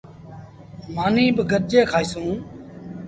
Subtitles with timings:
[0.95, 2.29] مآݩيٚ با گڏجي کآئيٚسون۔